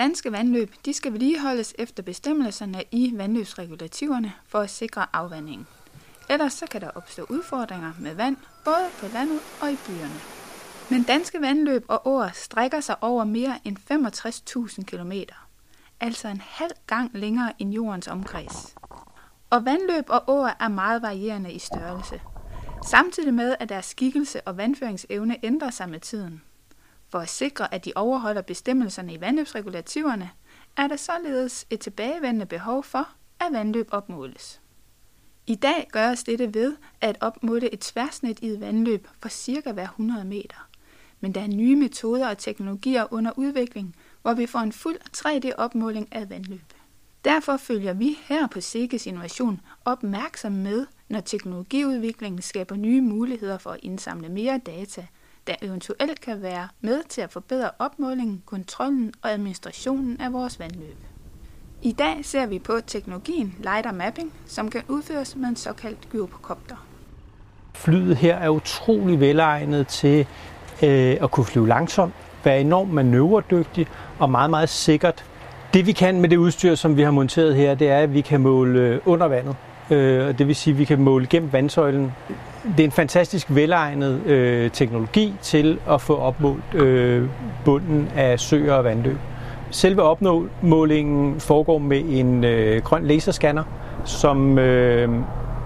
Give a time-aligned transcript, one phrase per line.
[0.00, 5.66] Danske vandløb de skal vedligeholdes efter bestemmelserne i vandløbsregulativerne for at sikre afvandingen.
[6.30, 10.20] Ellers så kan der opstå udfordringer med vand, både på landet og i byerne.
[10.90, 13.76] Men danske vandløb og åer strækker sig over mere end
[14.78, 15.12] 65.000 km,
[16.00, 18.74] altså en halv gang længere end jordens omkreds.
[19.50, 22.20] Og vandløb og åer er meget varierende i størrelse,
[22.86, 26.42] samtidig med at deres skikkelse og vandføringsevne ændrer sig med tiden.
[27.10, 30.30] For at sikre, at de overholder bestemmelserne i vandløbsregulativerne,
[30.76, 33.08] er der således et tilbagevendende behov for,
[33.40, 34.60] at vandløb opmåles.
[35.46, 39.88] I dag gøres dette ved at opmåle et tværsnit i et vandløb for cirka hver
[39.88, 40.68] 100 meter.
[41.20, 46.08] Men der er nye metoder og teknologier under udvikling, hvor vi får en fuld 3D-opmåling
[46.12, 46.72] af vandløb.
[47.24, 53.70] Derfor følger vi her på Sikkes Innovation opmærksom med, når teknologiudviklingen skaber nye muligheder for
[53.70, 55.06] at indsamle mere data,
[55.50, 60.96] der eventuelt kan være med til at forbedre opmålingen, kontrollen og administrationen af vores vandløb.
[61.82, 66.86] I dag ser vi på teknologien LiDAR Mapping, som kan udføres med en såkaldt gyrokopter.
[67.74, 70.26] Flyet her er utrolig velegnet til
[70.82, 73.86] øh, at kunne flyve langsomt, være enormt manøvredygtig
[74.18, 75.24] og meget, meget sikkert.
[75.74, 78.20] Det vi kan med det udstyr, som vi har monteret her, det er, at vi
[78.20, 79.56] kan måle øh, under vandet.
[79.90, 82.12] Øh, det vil sige, at vi kan måle gennem vandsøjlen.
[82.64, 87.28] Det er en fantastisk velegnet øh, teknologi til at få opmålt øh,
[87.64, 89.16] bunden af søer og vandløb.
[89.70, 93.64] Selve opmålingen foregår med en øh, grøn laserscanner,
[94.04, 95.08] som øh,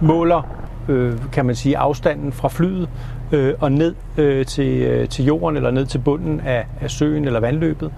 [0.00, 0.42] måler
[0.88, 2.88] øh, kan man sige, afstanden fra flyet
[3.32, 7.24] øh, og ned øh, til, øh, til jorden eller ned til bunden af, af søen
[7.24, 7.92] eller vandløbet.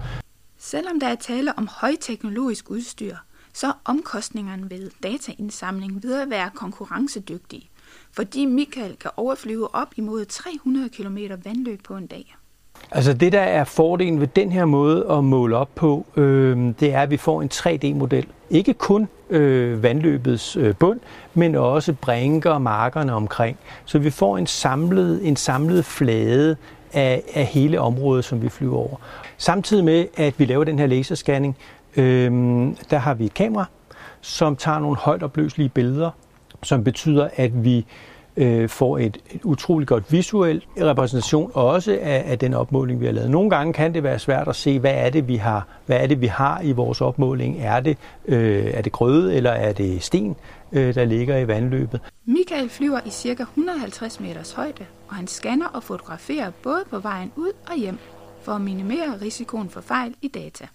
[0.57, 3.15] Selvom der er tale om højteknologisk udstyr,
[3.53, 7.68] så er omkostningerne ved dataindsamling ved at være konkurrencedygtige,
[8.13, 12.35] fordi Michael kan overflyve op imod 300 km vandløb på en dag.
[12.91, 16.93] Altså det, der er fordelen ved den her måde at måle op på, øh, det
[16.93, 18.27] er, at vi får en 3D-model.
[18.49, 20.99] Ikke kun øh, vandløbets øh, bund,
[21.33, 23.57] men også brænker og markerne omkring.
[23.85, 26.57] Så vi får en samlet, en samlet flade
[26.93, 28.97] af, af hele området, som vi flyver over.
[29.37, 31.57] Samtidig med, at vi laver den her laserscanning,
[31.95, 32.31] øh,
[32.89, 33.65] der har vi et kamera,
[34.21, 36.11] som tager nogle højt opløselige billeder,
[36.63, 37.85] som betyder, at vi
[38.37, 43.13] øh, får et, et utroligt godt visuel repræsentation også af, af den opmåling, vi har
[43.13, 43.29] lavet.
[43.29, 46.07] Nogle gange kan det være svært at se, hvad er det, vi har, hvad er
[46.07, 47.57] det, vi har i vores opmåling.
[47.59, 50.35] Er det, øh, er det grøde, eller er det sten,
[50.71, 52.01] øh, der ligger i vandløbet?
[52.25, 53.41] Michael flyver i ca.
[53.43, 57.97] 150 meters højde, og han scanner og fotograferer både på vejen ud og hjem
[58.41, 60.67] for at minimere risikoen for fejl i data.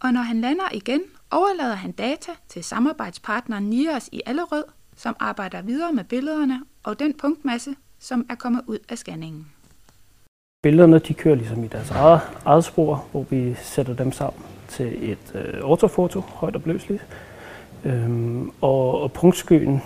[0.00, 1.00] Og når han lander igen,
[1.30, 4.64] overlader han data til samarbejdspartneren Nias i Allerød,
[4.98, 9.46] som arbejder videre med billederne og den punktmasse, som er kommet ud af scanningen.
[10.62, 15.10] Billederne de kører ligesom i deres eget, eget spor, hvor vi sætter dem sammen til
[15.12, 17.06] et øh, ortofoto, højt og bløsligt.
[17.84, 19.82] Øhm, og, og punktskyen,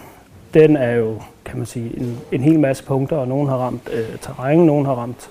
[0.54, 3.88] den er jo, kan man sige, en, en hel masse punkter, og nogen har ramt
[3.92, 5.30] øh, terræn, nogen har ramt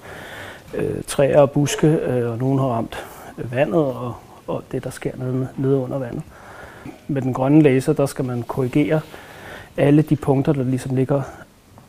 [0.74, 3.06] øh, træer og buske, øh, og nogen har ramt
[3.38, 4.16] øh, vandet og,
[4.48, 6.24] og det, der sker nede, nede under vandet.
[7.08, 9.02] Med den grønne laser, der skal man korrigere
[9.78, 11.22] alle de punkter, der ligesom ligger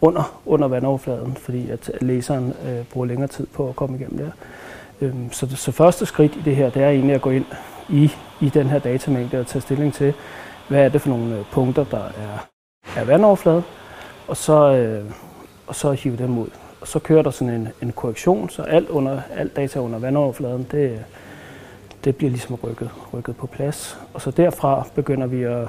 [0.01, 4.31] under, under vandoverfladen, fordi at læseren øh, bruger længere tid på at komme igennem der.
[5.01, 7.45] Øhm, så, så første skridt i det her, det er egentlig at gå ind
[7.89, 10.15] i, i den her datamængde og tage stilling til,
[10.69, 12.49] hvad er det for nogle øh, punkter, der er,
[12.97, 13.65] er vandoverfladen,
[14.29, 15.05] og så, øh,
[15.67, 16.49] og så hive dem ud.
[16.81, 20.67] Og så kører der sådan en, en korrektion, så alt, under, alt data under vandoverfladen,
[20.71, 21.05] det,
[22.05, 23.99] det bliver ligesom rykket, rykket på plads.
[24.15, 25.69] Og så derfra begynder vi at,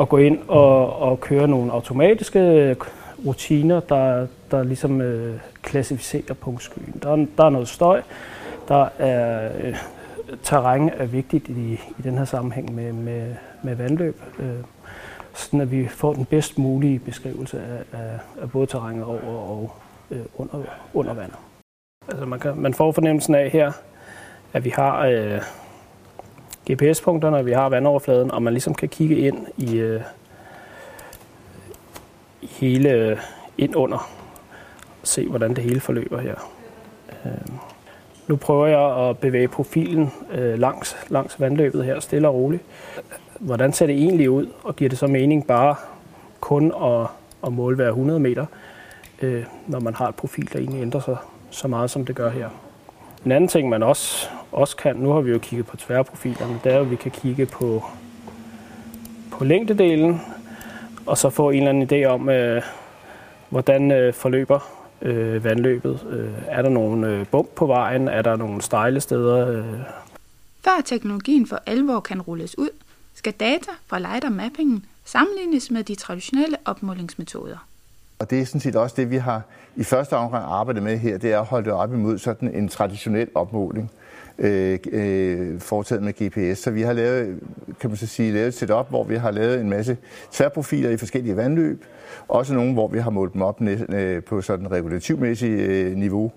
[0.00, 2.76] at gå ind og, og køre nogle automatiske
[3.26, 7.00] rutiner, der, der ligesom øh, klassificerer punktskyen.
[7.02, 8.02] Der, der er noget støj,
[8.68, 9.76] der er øh,
[10.42, 14.46] terræn er vigtigt i, i den her sammenhæng med, med, med vandløb, øh,
[15.32, 19.72] sådan at vi får den bedst mulige beskrivelse af, af, af både terrænet over og
[20.10, 20.62] øh, under,
[20.94, 21.36] under vandet.
[22.08, 23.72] Altså man, kan, man får fornemmelsen af her,
[24.52, 25.40] at vi har øh,
[26.70, 30.00] GPS-punkterne, og vi har vandoverfladen, og man ligesom kan kigge ind i, øh,
[32.42, 33.16] hele øh,
[33.58, 33.98] ind under
[35.02, 36.34] og se, hvordan det hele forløber her.
[37.24, 37.30] Øh,
[38.26, 42.62] nu prøver jeg at bevæge profilen øh, langs, langs vandløbet her, stille og roligt.
[43.40, 45.76] Hvordan ser det egentlig ud, og giver det så mening bare
[46.40, 47.06] kun at,
[47.46, 48.46] at måle hver 100 meter,
[49.22, 51.16] øh, når man har et profil, der egentlig ændrer sig
[51.50, 52.48] så meget, som det gør her.
[53.24, 56.72] En anden ting, man også, også kan, nu har vi jo kigget på tværprofilerne, det
[56.72, 57.84] er, at vi kan kigge på,
[59.30, 60.20] på længdedelen,
[61.06, 62.62] og så få en eller anden idé om, øh,
[63.48, 66.06] hvordan øh, forløber øh, vandløbet.
[66.10, 68.08] Øh, er der nogle øh, bump på vejen?
[68.08, 69.48] Er der nogle stejle steder?
[69.48, 69.64] Øh?
[70.64, 72.70] Før teknologien for alvor kan rulles ud,
[73.14, 77.66] skal data fra LiDAR-mappingen sammenlignes med de traditionelle opmålingsmetoder.
[78.18, 79.42] Og det er sådan set også det, vi har
[79.76, 82.68] i første omgang arbejdet med her, det er at holde det op imod sådan en
[82.68, 83.90] traditionel opmåling
[84.38, 86.58] øh, øh, foretaget med GPS.
[86.58, 87.40] Så vi har lavet,
[87.80, 89.96] kan man så sige, lavet et setup, hvor vi har lavet en masse
[90.32, 91.84] tværprofiler i forskellige vandløb.
[92.28, 96.32] Også nogle, hvor vi har målt dem op øh, på sådan regulativmæssigt øh, niveau.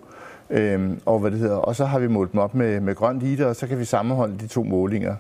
[0.50, 1.56] Øhm, og, hvad det hedder.
[1.56, 3.86] og så har vi målt dem op med, med grønt liter, og så kan vi
[3.86, 5.15] sammenholde de to målinger.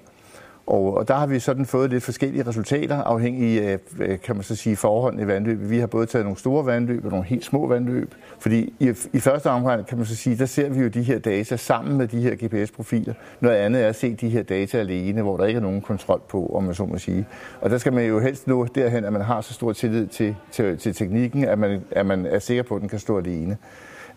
[0.67, 3.79] Og, og der har vi sådan fået lidt forskellige resultater, afhængig af,
[4.23, 5.69] kan man så sige, forholdene i vandløb.
[5.69, 8.15] Vi har både taget nogle store vandløb og nogle helt små vandløb.
[8.39, 11.19] Fordi i, i første omgang, kan man så sige, der ser vi jo de her
[11.19, 13.13] data sammen med de her GPS-profiler.
[13.39, 16.21] Noget andet er at se de her data alene, hvor der ikke er nogen kontrol
[16.29, 17.27] på, om man så må sige.
[17.61, 20.35] Og der skal man jo helst nå derhen, at man har så stor tillid til,
[20.51, 23.57] til, til teknikken, at man, at man er sikker på, at den kan stå alene.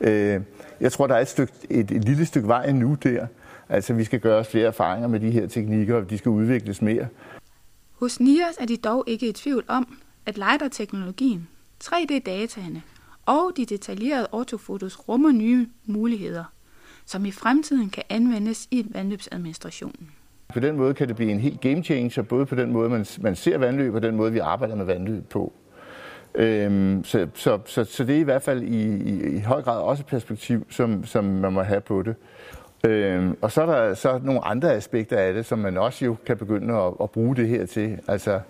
[0.00, 0.40] Øh,
[0.80, 3.26] jeg tror, der er et, stykke, et, et lille stykke vej endnu der.
[3.68, 6.82] Altså, vi skal gøre os flere erfaringer med de her teknikker, og de skal udvikles
[6.82, 7.06] mere.
[7.92, 11.48] Hos NIOS er de dog ikke i tvivl om, at LiDAR-teknologien,
[11.84, 12.82] 3D-dataene
[13.26, 16.44] og de detaljerede ortofotos rummer nye muligheder,
[17.06, 20.10] som i fremtiden kan anvendes i vandløbsadministrationen.
[20.48, 23.06] På den måde kan det blive en helt game changer, både på den måde, man,
[23.20, 25.52] man ser vandløb, og den måde, vi arbejder med vandløb på.
[26.34, 29.80] Øhm, så, så, så, så det er i hvert fald i, i, i høj grad
[29.80, 32.14] også et perspektiv, som, som man må have på det.
[32.84, 36.16] Øh, og så er der så nogle andre aspekter af det, som man også jo
[36.26, 37.98] kan begynde at, at bruge det her til.
[38.08, 38.40] Altså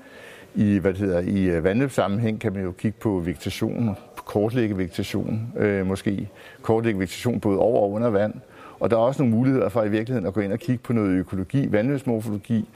[0.54, 5.52] i, hvad det hedder, i øh, vandløbssammenhæng kan man jo kigge på vegetation, kortlægge vegetation,
[5.56, 6.28] øh, måske
[6.62, 8.34] kortlægge vegetation både over og under vand.
[8.80, 10.92] Og der er også nogle muligheder for i virkeligheden at gå ind og kigge på
[10.92, 12.68] noget økologi, vandløbsmorfologi.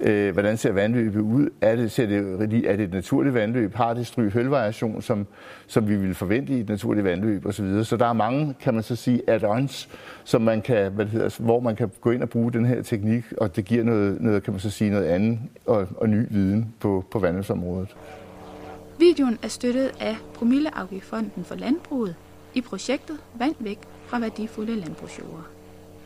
[0.00, 1.48] Øh, hvordan ser vandløbet ud?
[1.60, 3.74] Er det, ser det, er det et naturligt vandløb?
[3.74, 5.26] Har det stryg hølvariation, som,
[5.66, 7.52] som vi ville forvente i et naturligt vandløb osv.?
[7.52, 7.84] Så, videre.
[7.84, 9.88] så der er mange, kan man så sige, add-ons,
[10.24, 12.82] som man kan, hvad det hedder, hvor man kan gå ind og bruge den her
[12.82, 16.26] teknik, og det giver noget, noget kan man så sige, noget andet og, og ny
[16.30, 17.96] viden på, på vandløbsområdet.
[18.98, 22.14] Videoen er støttet af Promilleafgiftfonden for Landbruget
[22.54, 23.78] i projektet Vand væk
[24.10, 25.59] fra værdifulde landbrugsjord.